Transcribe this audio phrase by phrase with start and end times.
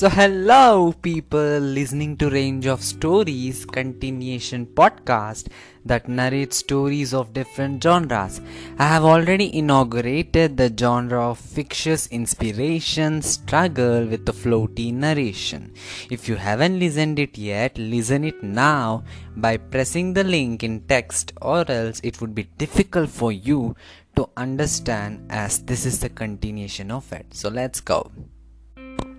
[0.00, 5.48] So, hello, people listening to Range of Stories continuation podcast
[5.84, 8.40] that narrates stories of different genres.
[8.78, 15.74] I have already inaugurated the genre of fictitious inspiration struggle with the floaty narration.
[16.08, 19.04] If you haven't listened it yet, listen it now
[19.36, 23.76] by pressing the link in text, or else it would be difficult for you
[24.16, 27.26] to understand as this is the continuation of it.
[27.34, 28.10] So, let's go.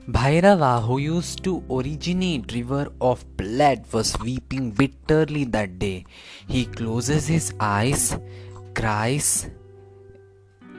[0.09, 6.05] Bhairava, who used to originate river of blood, was weeping bitterly that day.
[6.47, 8.17] He closes his eyes,
[8.73, 9.49] cries,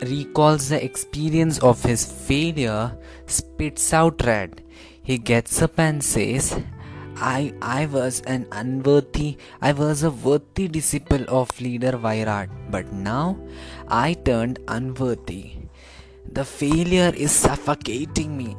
[0.01, 4.63] recalls the experience of his failure, spits out red.
[5.05, 6.61] He gets up and says,
[7.17, 13.39] I, I was an unworthy, I was a worthy disciple of leader Vairat, but now
[13.87, 15.53] I turned unworthy.
[16.33, 18.57] The failure is suffocating me.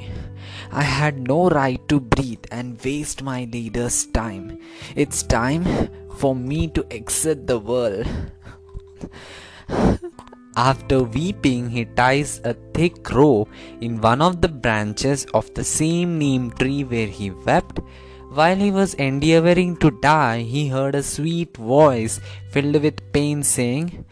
[0.76, 4.58] I had no right to breathe and waste my leader's time.
[4.96, 5.66] It's time
[6.18, 8.08] for me to exit the world.
[10.58, 13.50] After weeping, he ties a thick rope
[13.82, 17.80] in one of the branches of the same neem tree where he wept.
[18.32, 24.06] While he was endeavoring to die, he heard a sweet voice filled with pain saying,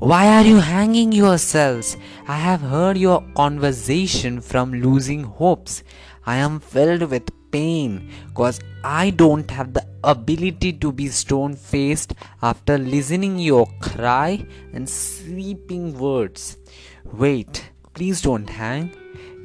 [0.00, 1.98] why are you hanging yourselves?
[2.26, 5.84] I have heard your conversation from losing hopes.
[6.24, 12.14] I am filled with pain because I don't have the ability to be stone faced
[12.40, 16.56] after listening your cry and sweeping words.
[17.04, 18.96] Wait, please don't hang.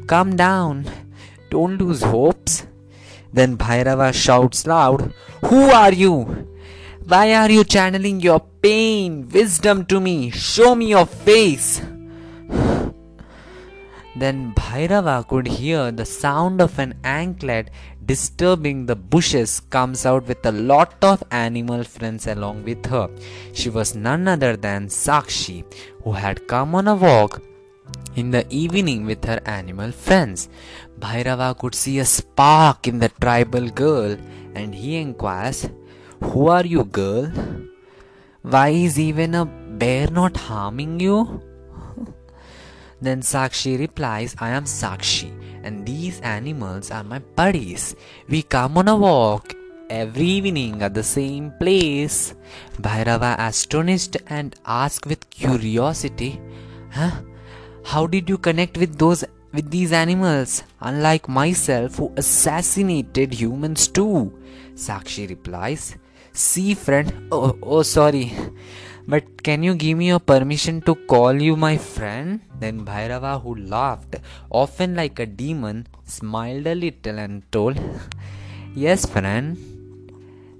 [0.07, 0.89] Come down.
[1.49, 2.65] Don't lose hopes.
[3.33, 5.13] Then Bhairava shouts loud,
[5.47, 6.54] Who are you?
[7.07, 10.31] Why are you channeling your pain, wisdom to me?
[10.31, 11.79] Show me your face.
[14.15, 17.69] Then Bhairava could hear the sound of an anklet
[18.03, 23.07] disturbing the bushes comes out with a lot of animal friends along with her.
[23.53, 25.63] She was none other than Sakshi,
[26.03, 27.39] who had come on a walk
[28.15, 30.49] in the evening with her animal friends.
[30.99, 34.17] Bhairava could see a spark in the tribal girl
[34.55, 35.69] and he inquires,
[36.21, 37.31] who are you, girl?
[38.41, 41.41] Why is even a bear not harming you?
[43.01, 45.31] then Sakshi replies, I am Sakshi,
[45.63, 47.95] and these animals are my buddies.
[48.27, 49.55] We come on a walk
[49.89, 52.35] every evening at the same place.
[52.81, 56.39] Bhairava astonished and asked with curiosity,
[56.91, 57.11] Huh?
[57.83, 64.33] How did you connect with those with these animals, unlike myself who assassinated humans too?
[64.75, 65.95] Sakshi replies,
[66.35, 68.33] See, friend, oh, oh, sorry,
[69.07, 72.41] but can you give me your permission to call you my friend?
[72.59, 74.17] Then Bhairava, who laughed,
[74.49, 77.79] often like a demon, smiled a little and told,
[78.75, 79.57] Yes, friend.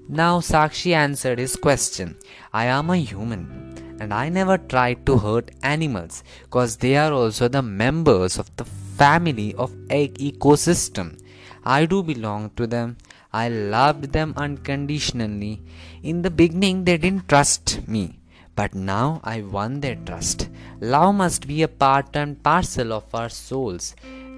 [0.08, 2.16] Now Sakshi answered his question
[2.54, 7.48] I am a human and I never tried to hurt animals because they are also
[7.48, 11.20] the members of the family of egg ecosystem.
[11.66, 12.96] I do belong to them
[13.38, 15.60] I loved them unconditionally.
[16.02, 18.18] In the beginning, they didn't trust me,
[18.54, 20.48] but now I won their trust.
[20.80, 23.94] Love must be a part and parcel of our souls.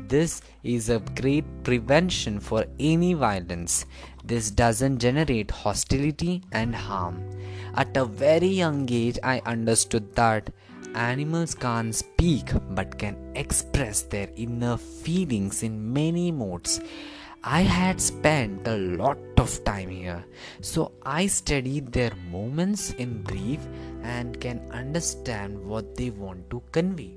[0.09, 3.87] This is a great prevention for any violence.
[4.25, 7.23] This doesn't generate hostility and harm.
[7.75, 10.51] At a very young age, I understood that
[10.95, 16.81] animals can't speak but can express their inner feelings in many modes.
[17.51, 20.23] I had spent a lot of time here,
[20.61, 23.61] so I studied their movements in brief
[24.03, 27.15] and can understand what they want to convey.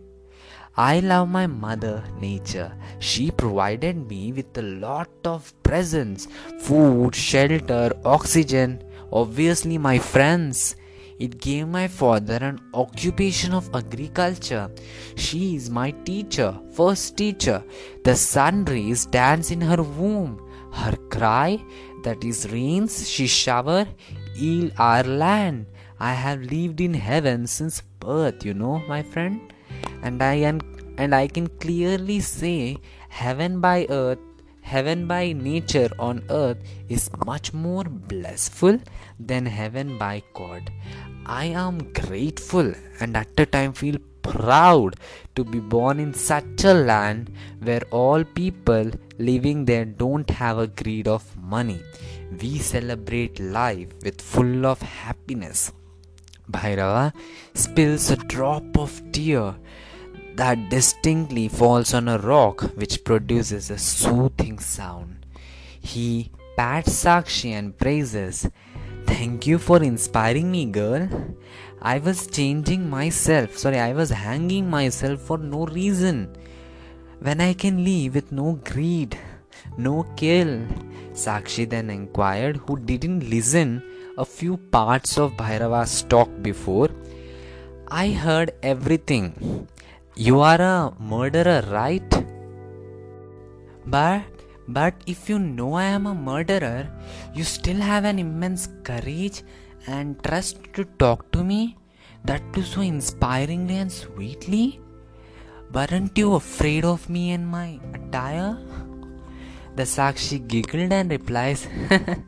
[0.77, 2.71] I love my mother, nature.
[2.99, 6.29] She provided me with a lot of presents
[6.61, 8.81] food, shelter, oxygen,
[9.11, 10.77] obviously, my friends.
[11.25, 14.71] It gave my father an occupation of agriculture.
[15.15, 17.63] She is my teacher, first teacher.
[18.03, 20.31] The sun rays dance in her womb.
[20.73, 21.63] Her cry,
[22.03, 23.85] that is rains, she shower,
[24.33, 25.67] heal our land.
[25.99, 29.53] I have lived in heaven since birth, you know, my friend.
[30.01, 30.59] And I am,
[30.97, 32.77] and I can clearly say
[33.09, 34.17] heaven by earth
[34.61, 36.57] heaven by nature on earth
[36.89, 38.79] is much more blissful
[39.19, 40.71] than heaven by God.
[41.25, 44.95] I am grateful and at the time feel proud
[45.35, 47.31] to be born in such a land
[47.61, 51.81] where all people living there don't have a greed of money.
[52.41, 55.71] We celebrate life with full of happiness.
[56.49, 57.13] Bhairava
[57.53, 59.55] spills a drop of tear.
[60.35, 65.25] That distinctly falls on a rock which produces a soothing sound.
[65.79, 68.49] He pats Sakshi and praises,
[69.05, 71.09] Thank you for inspiring me, girl.
[71.81, 76.35] I was changing myself, sorry, I was hanging myself for no reason.
[77.19, 79.17] When I can live with no greed,
[79.77, 80.65] no kill.
[81.13, 83.83] Sakshi then inquired who didn't listen
[84.17, 86.89] a few parts of Bhairava's talk before.
[87.89, 89.67] I heard everything.
[90.21, 92.11] You are a murderer, right?
[93.87, 96.87] But but if you know I am a murderer,
[97.33, 99.41] you still have an immense courage
[99.87, 101.75] and trust to talk to me?
[102.23, 104.79] That too so inspiringly and sweetly?
[105.73, 108.59] Weren't you afraid of me and my attire?
[109.75, 111.67] The Sakshi giggled and replies,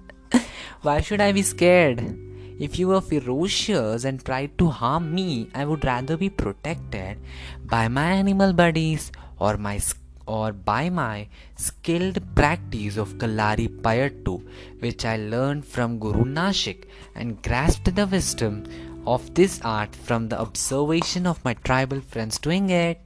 [0.81, 2.22] Why should I be scared?
[2.65, 7.17] If you were ferocious and tried to harm me, I would rather be protected
[7.65, 9.81] by my animal buddies or my
[10.25, 11.27] or by my
[11.57, 14.35] skilled practice of Kalari Payattu,
[14.79, 18.63] which I learned from Guru Nashik and grasped the wisdom
[19.05, 23.01] of this art from the observation of my tribal friends doing it.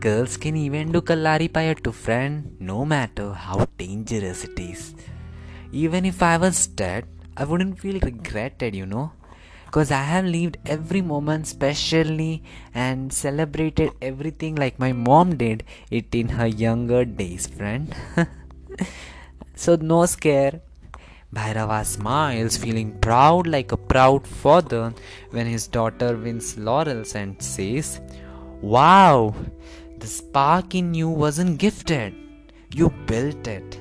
[0.00, 4.96] Girls can even do Kalari Payattu, friend, no matter how dangerous it is.
[5.70, 9.12] Even if I was dead, I wouldn't feel regretted, you know
[9.76, 12.42] because I have lived every moment specially
[12.72, 17.94] and celebrated everything like my mom did it in her younger days, friend.
[19.54, 20.60] so, no scare.
[21.34, 24.94] Bhairava smiles, feeling proud like a proud father
[25.30, 28.00] when his daughter wins laurels and says,
[28.62, 29.34] Wow,
[29.98, 32.14] the spark in you wasn't gifted,
[32.72, 33.78] you built it.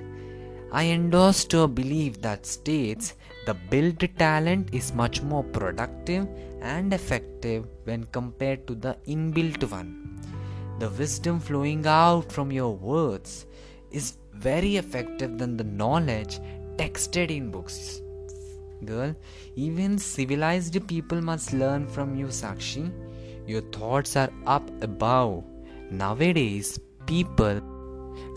[0.74, 3.14] I endorse to a belief that states
[3.46, 6.28] the built talent is much more productive
[6.62, 10.20] and effective when compared to the inbuilt one.
[10.80, 13.46] The wisdom flowing out from your words
[13.92, 16.40] is very effective than the knowledge
[16.78, 18.02] texted in books.
[18.84, 19.16] Girl,
[19.56, 22.92] even civilized people must learn from you, Sakshi.
[23.48, 25.44] Your thoughts are up above.
[25.92, 27.62] Nowadays, people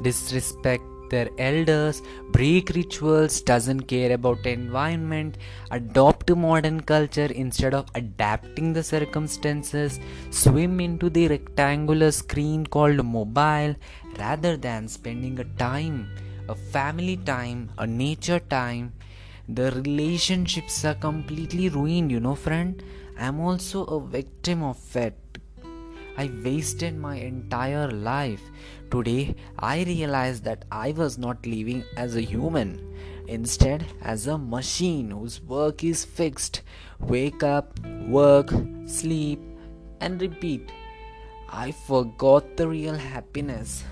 [0.02, 5.38] disrespect their elders, break rituals, doesn't care about environment,
[5.70, 10.00] adopt modern culture instead of adapting the circumstances,
[10.30, 13.74] swim into the rectangular screen called mobile
[14.18, 16.08] rather than spending a time,
[16.48, 18.92] a family time, a nature time.
[19.48, 22.82] The relationships are completely ruined, you know, friend.
[23.18, 25.18] I'm also a victim of it.
[26.18, 28.42] I wasted my entire life
[28.90, 32.80] Today, I realized that I was not living as a human,
[33.26, 36.62] instead, as a machine whose work is fixed
[36.98, 37.78] wake up,
[38.08, 38.50] work,
[38.86, 39.40] sleep,
[40.00, 40.72] and repeat.
[41.50, 43.84] I forgot the real happiness.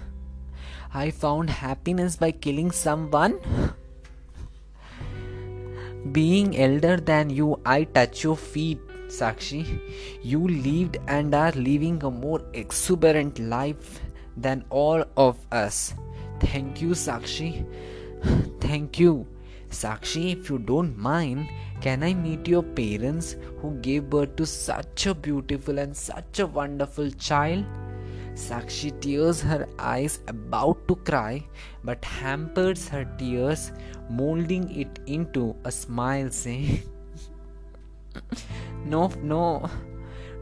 [0.95, 3.39] I found happiness by killing someone.
[6.11, 9.81] Being elder than you, I touch your feet, Sakshi.
[10.23, 14.01] You lived and are living a more exuberant life
[14.37, 15.95] than all of us.
[16.41, 17.67] Thank you, Sakshi.
[18.61, 19.27] Thank you.
[19.71, 21.49] Sakshi, if you don't mind,
[21.81, 26.47] can I meet your parents who gave birth to such a beautiful and such a
[26.47, 27.65] wonderful child?
[28.35, 31.43] Sakshi tears her eyes about to cry
[31.85, 33.73] but hampers her tears,
[34.11, 36.83] molding it into a smile, saying,
[38.87, 39.69] No, no,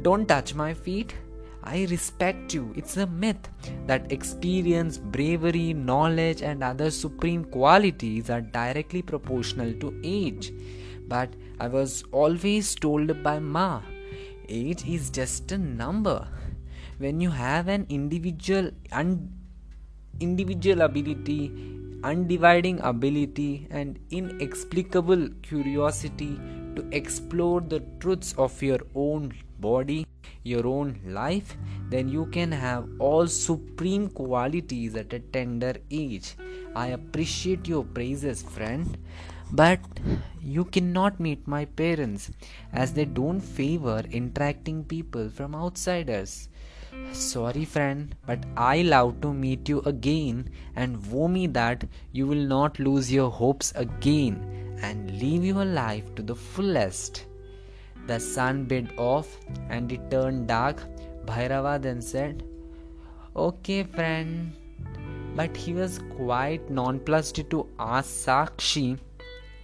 [0.03, 1.15] don't touch my feet.
[1.63, 2.75] I respect you.
[2.77, 3.49] It's a myth
[3.87, 10.53] that experience, bravery, knowledge, and other supreme qualities are directly proportional to age.
[11.09, 13.81] But I was always told by Ma
[14.49, 16.29] age is just a number.
[16.99, 19.33] When you have an individual, un-
[20.21, 21.51] individual ability,
[22.03, 26.39] undividing ability, and inexplicable curiosity
[26.77, 30.07] to explore the truths of your own body,
[30.43, 31.57] your own life,
[31.89, 36.37] then you can have all supreme qualities at a tender age.
[36.75, 38.99] I appreciate your praises, friend,
[39.53, 39.81] but
[40.43, 42.31] you cannot meet my parents
[42.73, 46.49] as they don't favor interacting people from outsiders.
[47.13, 52.45] Sorry, friend, but I love to meet you again and woe me that you will
[52.55, 57.27] not lose your hopes again and live your life to the fullest.
[58.07, 60.83] The sun bid off and it turned dark.
[61.25, 62.43] Bhairava then said,
[63.37, 64.53] Okay, friend.
[65.35, 68.99] But he was quite nonplussed to ask Sakshi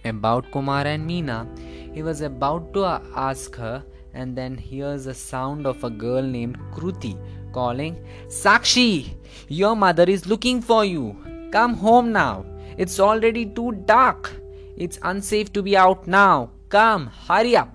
[0.05, 1.47] about Kumar and Meena.
[1.93, 2.85] He was about to
[3.15, 7.17] ask her and then hears the sound of a girl named Kruti
[7.51, 9.13] calling, Sakshi,
[9.47, 11.15] your mother is looking for you.
[11.51, 12.45] Come home now.
[12.77, 14.31] It's already too dark.
[14.77, 16.51] It's unsafe to be out now.
[16.69, 17.73] Come, hurry up.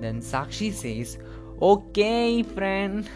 [0.00, 1.18] Then Sakshi says,
[1.60, 3.08] Okay, friend.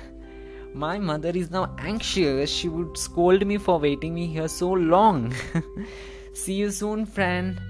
[0.74, 2.50] My mother is now anxious.
[2.50, 5.34] She would scold me for waiting me here so long.
[6.34, 7.60] See you soon, friend.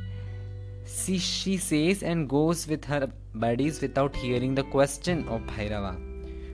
[0.90, 5.95] See, she says and goes with her buddies without hearing the question of Bhairava,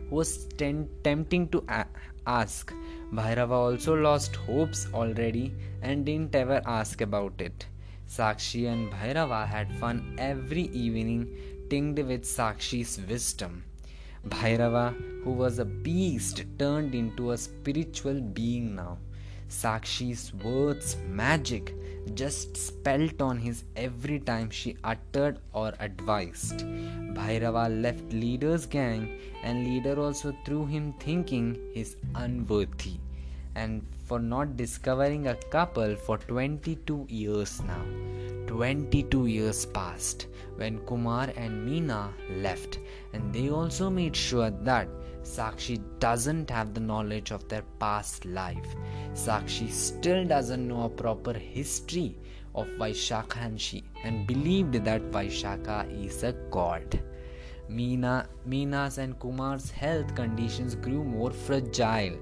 [0.09, 0.31] who was
[0.63, 1.87] ten- tempting to a-
[2.27, 2.73] ask.
[3.13, 7.67] Bhairava also lost hopes already and didn't ever ask about it.
[8.09, 11.29] Sakshi and Bhairava had fun every evening,
[11.71, 13.63] tinged with Sakshi's wisdom.
[14.27, 18.99] Bhairava, who was a beast, turned into a spiritual being now.
[19.49, 21.75] Sakshi's words, magic,
[22.15, 26.61] just spelt on his every time she uttered or advised.
[27.15, 32.99] Bhairava left leader's gang, and leader also threw him thinking he's unworthy
[33.55, 37.85] and for not discovering a couple for 22 years now.
[38.47, 42.79] 22 years passed when Kumar and Meena left,
[43.13, 44.89] and they also made sure that
[45.25, 48.77] Sakshi doesn't have the knowledge of their past life.
[49.15, 52.17] Sakshi still doesn't know a proper history
[52.55, 57.01] of Vaishakha and she and believed that Vaishakha is a god.
[57.71, 62.19] Meena, Meena's and Kumar's health conditions grew more fragile.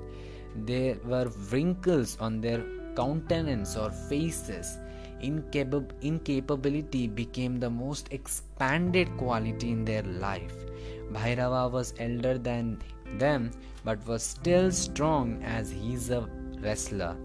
[0.54, 4.78] There were wrinkles on their countenance or faces
[5.22, 10.64] incapab- incapability became the most expanded quality in their life.
[11.12, 12.78] Bhairava was elder than
[13.18, 13.50] them
[13.84, 16.28] but was still strong as he's a
[16.60, 17.16] wrestler.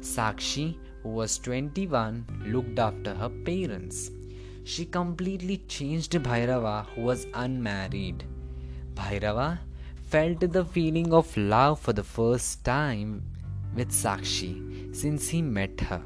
[0.00, 4.10] Sakshi, who was 21, looked after her parents.
[4.64, 8.24] She completely changed Bhairava, who was unmarried.
[8.94, 9.58] Bhairava
[10.10, 13.22] felt the feeling of love for the first time
[13.74, 16.02] with Sakshi since he met her.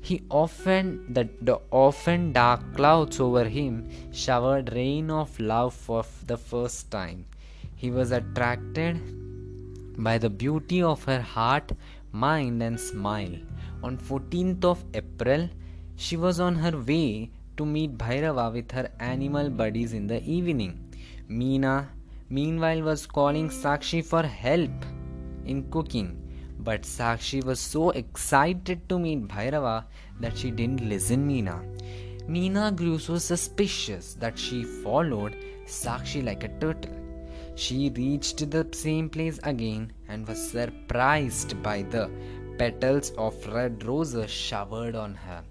[0.00, 6.36] He often the, the often dark clouds over him showered rain of love for the
[6.36, 7.26] first time.
[7.76, 9.00] He was attracted
[9.98, 11.72] by the beauty of her heart,
[12.12, 13.34] mind and smile.
[13.82, 15.48] On 14th of April,
[15.96, 20.78] she was on her way to meet Bhairava with her animal buddies in the evening.
[21.28, 21.88] Meena,
[22.30, 24.70] meanwhile, was calling Sakshi for help
[25.44, 26.27] in cooking
[26.68, 29.84] but Sakshi was so excited to meet Bhairava
[30.20, 31.56] that she didn't listen Meena.
[32.28, 35.34] Meena grew so suspicious that she followed
[35.66, 36.94] Sakshi like a turtle.
[37.54, 42.10] She reached the same place again and was surprised by the
[42.58, 45.42] petals of red roses showered on her.